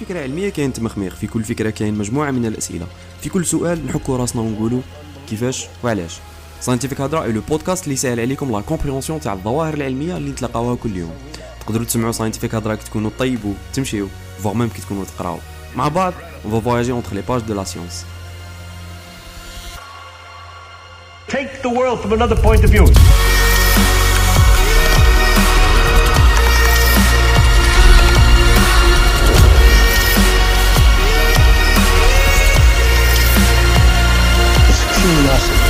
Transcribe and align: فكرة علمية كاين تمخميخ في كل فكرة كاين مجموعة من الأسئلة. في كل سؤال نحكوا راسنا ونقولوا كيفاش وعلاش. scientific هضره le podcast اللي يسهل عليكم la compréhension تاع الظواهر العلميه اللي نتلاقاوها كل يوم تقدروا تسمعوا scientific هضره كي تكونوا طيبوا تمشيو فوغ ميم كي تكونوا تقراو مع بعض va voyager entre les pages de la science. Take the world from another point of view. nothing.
فكرة 0.00 0.22
علمية 0.22 0.48
كاين 0.48 0.72
تمخميخ 0.72 1.14
في 1.14 1.26
كل 1.26 1.44
فكرة 1.44 1.70
كاين 1.70 1.94
مجموعة 1.94 2.30
من 2.30 2.46
الأسئلة. 2.46 2.86
في 3.20 3.28
كل 3.28 3.46
سؤال 3.46 3.86
نحكوا 3.86 4.16
راسنا 4.16 4.42
ونقولوا 4.42 4.80
كيفاش 5.30 5.66
وعلاش. 5.84 6.18
scientific 6.60 7.00
هضره 7.00 7.26
le 7.26 7.40
podcast 7.40 7.84
اللي 7.84 7.94
يسهل 7.94 8.20
عليكم 8.20 8.52
la 8.52 8.60
compréhension 8.60 9.20
تاع 9.20 9.32
الظواهر 9.32 9.74
العلميه 9.74 10.16
اللي 10.16 10.30
نتلاقاوها 10.30 10.76
كل 10.76 10.96
يوم 10.96 11.14
تقدروا 11.60 11.84
تسمعوا 11.84 12.12
scientific 12.12 12.54
هضره 12.54 12.74
كي 12.74 12.84
تكونوا 12.84 13.10
طيبوا 13.18 13.54
تمشيو 13.74 14.08
فوغ 14.42 14.54
ميم 14.54 14.68
كي 14.68 14.82
تكونوا 14.82 15.04
تقراو 15.04 15.38
مع 15.76 15.88
بعض 15.88 16.12
va 16.52 16.60
voyager 16.60 16.94
entre 17.00 17.14
les 17.14 17.22
pages 17.22 17.44
de 17.50 17.54
la 17.54 17.64
science. 17.64 17.96
Take 21.28 21.62
the 21.62 21.72
world 21.78 21.98
from 22.02 22.12
another 22.12 22.38
point 22.46 22.62
of 22.64 22.70
view. 22.70 22.86
nothing. 35.04 35.63